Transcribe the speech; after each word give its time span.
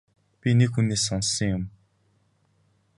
Би 0.39 0.49
нэг 0.59 0.69
хүнээс 0.73 1.01
сонссон 1.07 1.47
юм. 1.55 1.63